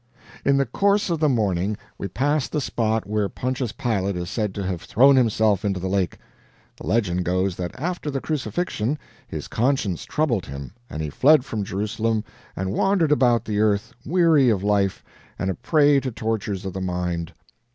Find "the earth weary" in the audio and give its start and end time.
13.45-14.49